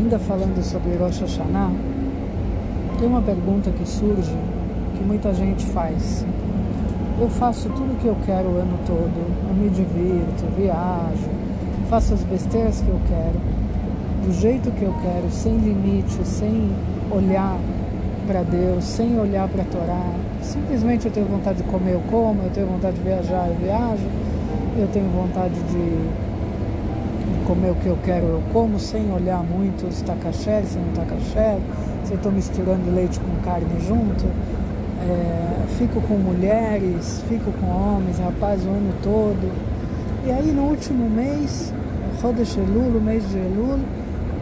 [0.00, 1.70] ainda falando sobre Rosh Hashanah,
[2.98, 4.34] tem uma pergunta que surge
[4.96, 6.24] que muita gente faz.
[7.20, 9.12] Eu faço tudo o que eu quero o ano todo,
[9.48, 11.28] eu me divirto, viajo,
[11.90, 13.38] faço as besteiras que eu quero,
[14.26, 16.70] do jeito que eu quero, sem limite, sem
[17.10, 17.58] olhar
[18.26, 20.12] para Deus, sem olhar para a Torá.
[20.40, 24.06] Simplesmente eu tenho vontade de comer, eu como, eu tenho vontade de viajar, eu viajo,
[24.78, 26.29] eu tenho vontade de
[27.50, 30.90] comer o que eu quero, eu como, sem olhar muito se está caché, se não
[30.90, 31.58] está caché,
[32.04, 34.24] se estou misturando leite com carne junto.
[35.02, 39.50] É, fico com mulheres, fico com homens, rapaz, o ano todo.
[40.24, 41.74] E aí no último mês,
[42.22, 43.80] Rodesh Elul, mês de Elul,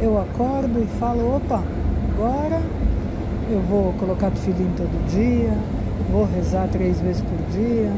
[0.00, 1.62] eu acordo e falo, opa,
[2.12, 2.60] agora
[3.48, 5.52] eu vou colocar filhinho todo dia,
[6.10, 7.92] vou rezar três vezes por dia,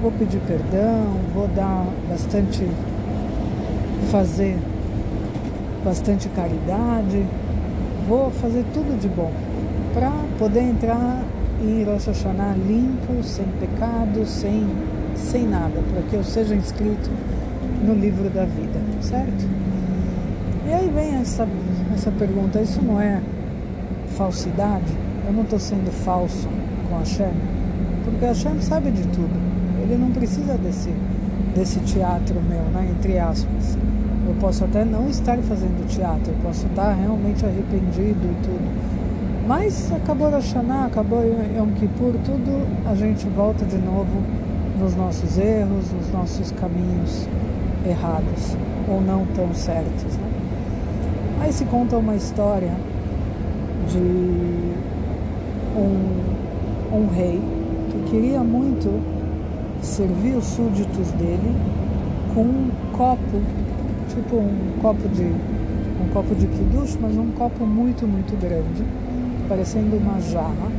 [0.00, 2.64] vou pedir perdão, vou dar bastante,
[4.10, 4.58] fazer
[5.84, 7.26] bastante caridade,
[8.08, 9.32] vou fazer tudo de bom
[9.92, 11.22] para poder entrar
[11.62, 14.66] em Rosh Hashanah limpo, sem pecado, sem,
[15.14, 17.10] sem nada, para que eu seja inscrito
[17.84, 19.44] no livro da vida, certo?
[20.66, 21.46] E aí vem essa,
[21.94, 23.20] essa pergunta, isso não é
[24.16, 24.92] falsidade?
[25.26, 26.48] Eu não estou sendo falso
[26.88, 27.32] com Hashem?
[28.04, 29.52] Porque Hashem sabe de tudo.
[29.82, 30.90] Ele não precisa desse,
[31.54, 32.88] desse teatro meu, né?
[32.90, 33.76] entre aspas.
[34.26, 38.92] Eu posso até não estar fazendo teatro, eu posso estar realmente arrependido e tudo.
[39.46, 44.22] Mas acabou Hashanah, acabou Yom Kippur, tudo a gente volta de novo
[44.78, 47.26] nos nossos erros, nos nossos caminhos
[47.84, 48.56] errados
[48.88, 50.16] ou não tão certos.
[50.16, 50.30] Né?
[51.40, 52.72] Aí se conta uma história
[53.88, 53.98] de
[55.76, 57.40] um, um rei
[57.90, 59.02] que queria muito
[59.82, 61.56] servir os súditos dele
[62.34, 63.40] com um copo,
[64.14, 68.84] tipo um copo de um copo de kiddush, mas um copo muito, muito grande,
[69.48, 70.70] parecendo uma jarra,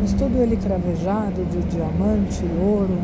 [0.00, 2.98] mas todo ele cravejado de diamante, ouro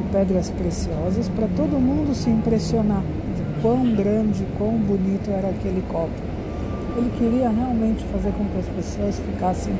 [0.00, 5.82] e pedras preciosas, para todo mundo se impressionar de quão grande, quão bonito era aquele
[5.90, 6.26] copo.
[6.96, 9.74] Ele queria realmente fazer com que as pessoas ficassem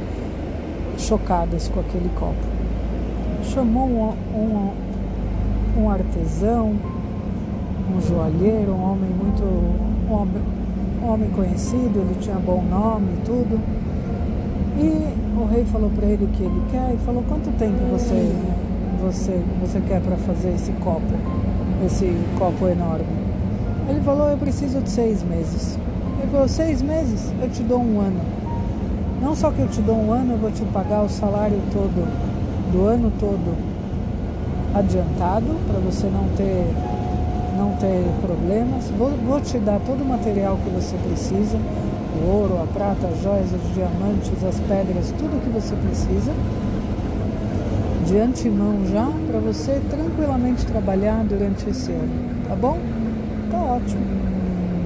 [0.99, 2.35] chocadas com aquele copo.
[3.43, 6.75] Chamou um, um, um artesão,
[7.95, 9.43] um joalheiro, um homem muito.
[10.09, 10.43] Um homem,
[11.03, 13.61] um homem conhecido, ele tinha bom nome e tudo.
[14.79, 18.33] E o rei falou para ele o que ele quer e falou quanto tempo você,
[19.03, 21.15] você, você quer para fazer esse copo,
[21.85, 23.07] esse copo enorme.
[23.89, 25.79] Ele falou, eu preciso de seis meses.
[26.21, 27.33] Ele falou, seis meses?
[27.41, 28.21] Eu te dou um ano.
[29.23, 32.07] Não só que eu te dou um ano, eu vou te pagar o salário todo,
[32.73, 33.57] do ano todo
[34.75, 36.67] adiantado, para você não ter,
[37.57, 38.91] não ter problemas.
[38.91, 41.59] Vou, vou te dar todo o material que você precisa,
[42.23, 46.33] o ouro, a prata, as joias, os diamantes, as pedras, tudo que você precisa,
[48.07, 52.79] de antemão já, para você tranquilamente trabalhar durante esse ano, tá bom?
[53.51, 54.05] Tá ótimo.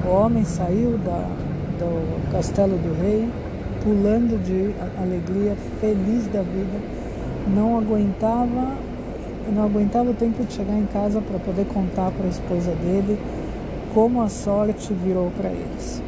[0.05, 1.27] O homem saiu da,
[1.77, 3.29] do castelo do rei,
[3.83, 6.79] pulando de alegria, feliz da vida,
[7.47, 8.75] não aguentava,
[9.49, 13.17] não aguentava o tempo de chegar em casa para poder contar para a esposa dele
[13.93, 16.01] como a sorte virou para eles.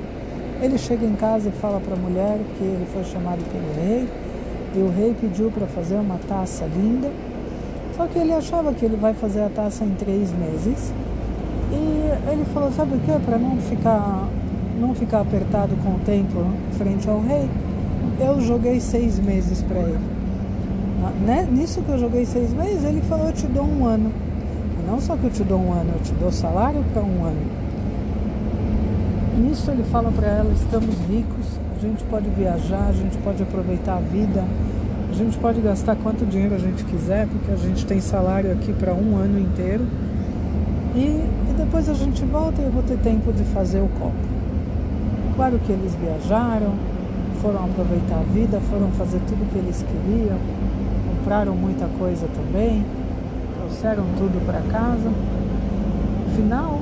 [0.62, 4.08] Ele chega em casa e fala para a mulher que ele foi chamado pelo rei
[4.76, 7.12] e o rei pediu para fazer uma taça linda,
[7.96, 10.94] só que ele achava que ele vai fazer a taça em três meses
[11.72, 13.26] e ele falou, sabe o que?
[13.26, 14.28] Para não ficar,
[14.80, 16.46] não ficar apertado com o tempo
[16.78, 17.50] frente ao rei,
[18.20, 20.23] eu joguei seis meses para ele.
[21.12, 21.48] Né?
[21.52, 24.12] Nisso que eu joguei seis meses, ele falou, eu te dou um ano.
[24.80, 27.26] E não só que eu te dou um ano, eu te dou salário para um
[27.26, 27.42] ano.
[29.38, 33.98] Nisso ele fala para ela, estamos ricos, a gente pode viajar, a gente pode aproveitar
[33.98, 34.44] a vida,
[35.10, 38.72] a gente pode gastar quanto dinheiro a gente quiser, porque a gente tem salário aqui
[38.74, 39.86] para um ano inteiro.
[40.96, 44.14] E, e depois a gente volta e eu vou ter tempo de fazer o copo.
[45.36, 46.74] Claro que eles viajaram,
[47.42, 50.38] foram aproveitar a vida, foram fazer tudo o que eles queriam,
[51.24, 52.86] compraram muita coisa também,
[53.58, 55.10] trouxeram tudo para casa.
[56.36, 56.82] Final,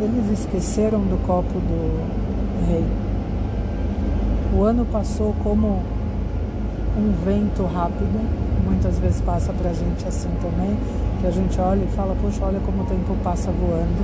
[0.00, 2.84] eles esqueceram do copo do rei.
[4.56, 5.82] O ano passou como
[6.96, 8.18] um vento rápido,
[8.64, 10.74] muitas vezes passa para a gente assim também
[11.20, 14.02] que a gente olha e fala, poxa, olha como o tempo passa voando.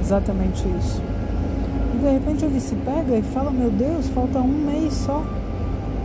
[0.00, 1.02] Exatamente isso.
[1.94, 5.24] E de repente ele se pega e fala, meu Deus, falta um mês só.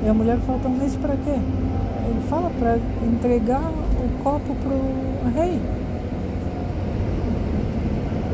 [0.04, 1.40] E a mulher falta um mês para quê?
[2.30, 5.60] Fala para entregar o copo pro rei.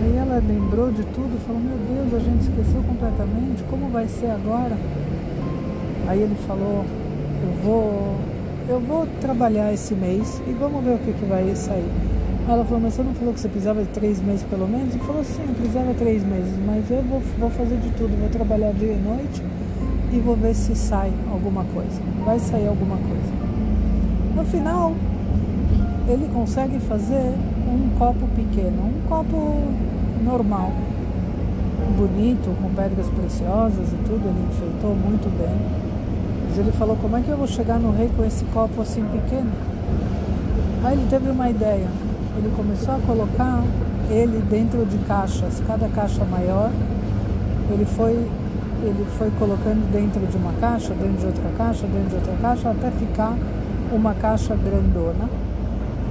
[0.04, 4.08] Aí ela ela lembrou de tudo, falou, meu Deus, a gente esqueceu completamente, como vai
[4.08, 4.78] ser agora?
[6.08, 6.86] Aí ele falou,
[7.44, 8.16] eu vou,
[8.70, 11.86] eu vou trabalhar esse mês e vamos ver o que, que vai sair.
[12.48, 14.96] Ela falou, mas você não falou que você precisava de três meses pelo menos?
[14.96, 18.72] Ele falou, sim, precisava três meses, mas eu vou, vou fazer de tudo, vou trabalhar
[18.72, 19.44] dia e noite
[20.14, 22.02] e vou ver se sai alguma coisa.
[22.24, 23.51] Vai sair alguma coisa.
[24.42, 24.92] No final,
[26.08, 27.32] ele consegue fazer
[27.68, 29.56] um copo pequeno, um copo
[30.26, 30.72] normal,
[31.96, 35.56] bonito, com pedras preciosas e tudo, ele enfeitou muito bem.
[36.50, 39.04] Mas ele falou, como é que eu vou chegar no rei com esse copo assim
[39.04, 39.52] pequeno?
[40.86, 41.88] Aí ele teve uma ideia.
[42.36, 43.64] Ele começou a colocar
[44.10, 46.72] ele dentro de caixas, cada caixa maior.
[47.70, 52.16] Ele foi, ele foi colocando dentro de uma caixa, dentro de outra caixa, dentro de
[52.16, 53.38] outra caixa, até ficar
[53.92, 55.30] uma caixa grandona.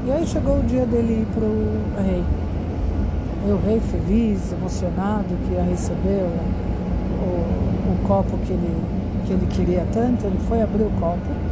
[0.06, 2.24] E aí chegou o dia dele ir para o rei.
[3.46, 8.76] E o rei feliz, emocionado, que ia receber o, o, o copo que ele,
[9.26, 11.50] que ele queria tanto, ele foi abrir o copo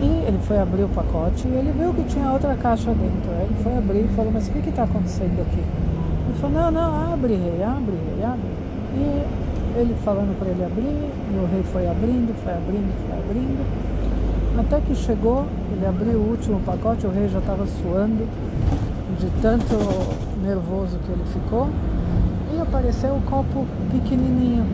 [0.00, 3.30] e ele foi abrir o pacote e ele viu que tinha outra caixa dentro.
[3.38, 5.60] Aí ele foi abrir e falou, mas o que está acontecendo aqui?
[5.60, 8.48] Ele falou, não, não, abre, rei, abre, rei, abre.
[8.94, 13.95] E ele falando para ele abrir, e o rei foi abrindo, foi abrindo, foi abrindo.
[14.58, 18.26] Até que chegou, ele abriu o último pacote, o rei já estava suando
[19.18, 19.74] de tanto
[20.42, 21.68] nervoso que ele ficou
[22.54, 24.64] e apareceu o copo pequenininho.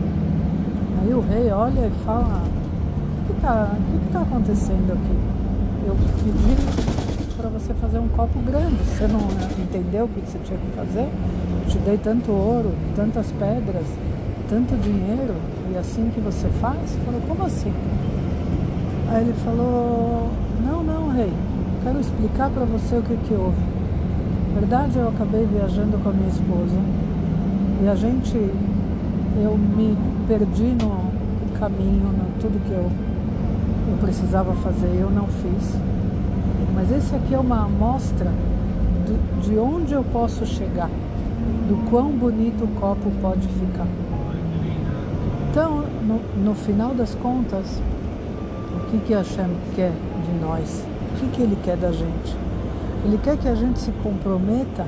[1.01, 5.17] Aí o rei olha e fala: O que está que tá acontecendo aqui?
[5.85, 9.19] Eu pedi para você fazer um copo grande, você não
[9.61, 11.09] entendeu o que você tinha que fazer?
[11.61, 13.85] Eu te dei tanto ouro, tantas pedras,
[14.49, 15.35] tanto dinheiro
[15.73, 16.97] e assim que você faz?
[17.05, 17.73] Falou: Como assim?
[19.09, 20.29] Aí ele falou:
[20.65, 21.31] Não, não, rei,
[21.83, 23.61] quero explicar para você o que, que houve.
[24.53, 26.77] Na verdade, eu acabei viajando com a minha esposa
[27.83, 28.37] e a gente,
[29.41, 29.97] eu me
[30.27, 31.11] perdi no
[31.59, 32.89] caminho, no tudo que eu,
[33.91, 35.75] eu precisava fazer, eu não fiz.
[36.73, 38.31] Mas esse aqui é uma amostra
[39.05, 40.89] de, de onde eu posso chegar,
[41.67, 43.87] do quão bonito o copo pode ficar.
[45.49, 47.81] Então, no, no final das contas,
[48.93, 50.83] que, que Hashem quer de nós?
[51.13, 52.35] O que, Ele quer da gente?
[53.05, 54.85] Ele quer que a gente se comprometa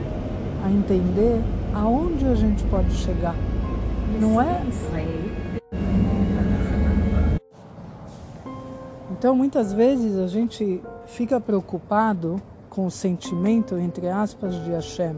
[0.64, 1.42] a entender
[1.74, 3.36] aonde a gente pode chegar.
[4.20, 4.62] Não é?
[9.12, 15.16] Então, muitas vezes a gente fica preocupado com o sentimento, entre aspas, de Hashem.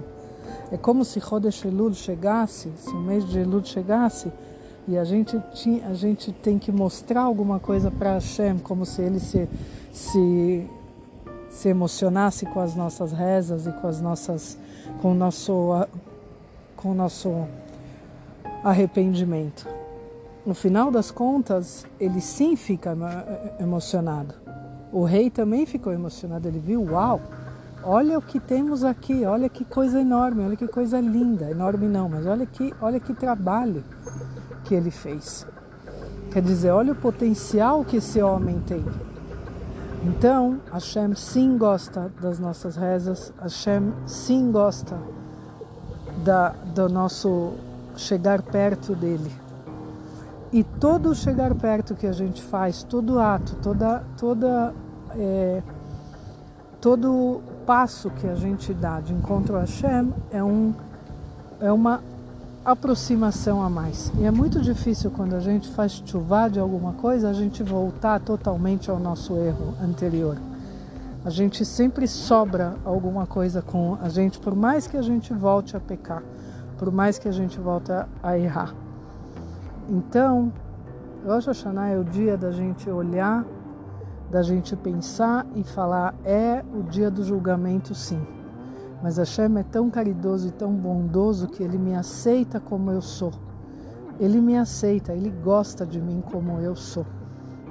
[0.72, 4.31] É como se Chodesh Elul chegasse, se o mês de Elul chegasse,
[4.88, 9.01] e a gente, tinha, a gente tem que mostrar alguma coisa para Hashem, como se
[9.01, 9.48] ele se,
[9.92, 10.66] se,
[11.50, 14.57] se emocionasse com as nossas rezas e com, as nossas,
[15.01, 15.86] com, o nosso,
[16.78, 17.45] com o nosso
[18.63, 19.68] arrependimento.
[20.45, 22.98] No final das contas, ele sim fica
[23.60, 24.36] emocionado.
[24.94, 26.48] O rei também ficou emocionado.
[26.48, 27.19] Ele viu, uau,
[27.84, 31.51] olha o que temos aqui, olha que coisa enorme, olha que coisa linda.
[31.51, 33.84] Enorme não, mas olha que, olha que trabalho
[34.67, 35.47] que ele fez.
[36.31, 38.83] Quer dizer, olha o potencial que esse homem tem.
[40.03, 44.97] Então, Hashem sim gosta das nossas rezas, Hashem sim gosta
[46.23, 47.53] da, do nosso
[47.95, 49.31] chegar perto dele.
[50.51, 54.74] E todo chegar perto que a gente faz, todo ato, toda, toda,
[55.15, 55.62] é,
[56.79, 60.74] todo passo que a gente dá de encontro a Hashem é, um,
[61.59, 62.01] é uma
[62.67, 64.12] aproximação a mais.
[64.19, 68.19] E é muito difícil quando a gente faz chuva de alguma coisa, a gente voltar
[68.19, 70.38] totalmente ao nosso erro anterior.
[71.24, 75.77] A gente sempre sobra alguma coisa com a gente, por mais que a gente volte
[75.77, 76.21] a pecar,
[76.77, 78.75] por mais que a gente volte a errar.
[79.88, 80.51] Então,
[81.25, 83.45] Rosh Hashanah é o dia da gente olhar,
[84.29, 88.37] da gente pensar e falar: é o dia do julgamento, sim.
[89.01, 93.32] Mas Hashem é tão caridoso e tão bondoso que ele me aceita como eu sou.
[94.20, 97.06] Ele me aceita, ele gosta de mim como eu sou.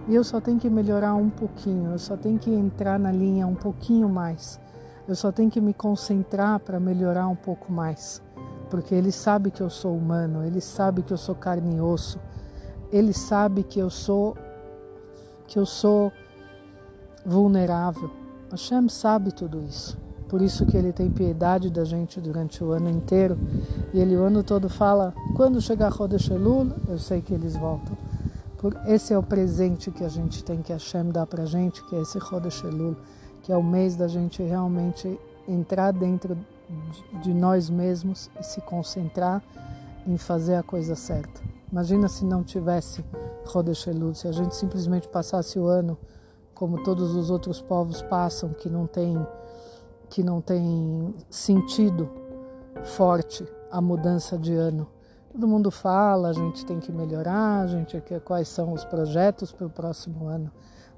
[0.09, 3.45] E eu só tenho que melhorar um pouquinho, eu só tenho que entrar na linha
[3.47, 4.61] um pouquinho mais.
[5.09, 8.23] Eu só tenho que me concentrar para melhorar um pouco mais.
[8.71, 12.21] Porque ele sabe que eu sou humano, ele sabe que eu sou carne e osso.
[12.93, 14.37] Ele sabe que eu sou
[15.49, 16.13] que eu sou
[17.25, 18.11] vulnerável.
[18.51, 20.06] Hashem sabe tudo isso.
[20.29, 23.39] Por isso que ele tem piedade da gente durante o ano inteiro.
[23.95, 27.97] E ele o ano todo fala: quando chegar Rodesh Elul, eu sei que eles voltam.
[28.59, 31.95] Por esse é o presente que a gente tem que Hashem dá pra gente, que
[31.95, 32.97] é esse Rodesh Elul,
[33.43, 36.37] que é o mês da gente realmente entrar dentro
[37.23, 39.43] de nós mesmos e se concentrar
[40.07, 41.41] em fazer a coisa certa.
[41.71, 43.05] Imagina se não tivesse
[43.45, 45.97] Rodesh Elul, se a gente simplesmente passasse o ano
[46.55, 49.15] como todos os outros povos passam, que não tem
[50.09, 52.09] que não tem sentido
[52.85, 54.87] forte a mudança de ano.
[55.33, 59.53] Todo mundo fala, a gente tem que melhorar, a gente quer quais são os projetos
[59.53, 60.51] para o próximo ano,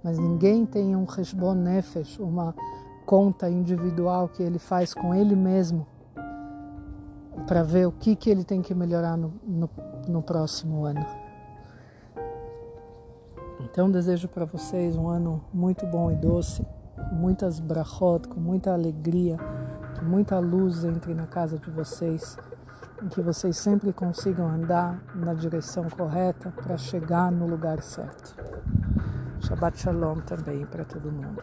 [0.03, 2.55] mas ninguém tem um Heshbon Nefesh, uma
[3.05, 5.87] conta individual que ele faz com ele mesmo
[7.47, 9.71] para ver o que, que ele tem que melhorar no, no,
[10.07, 11.05] no próximo ano.
[13.61, 16.65] Então desejo para vocês um ano muito bom e doce,
[16.99, 19.37] com muitas brachot, com muita alegria,
[19.95, 22.37] que muita luz entre na casa de vocês,
[23.03, 28.37] e que vocês sempre consigam andar na direção correta para chegar no lugar certo.
[29.41, 31.43] Shabbat Shalom também para todo mundo.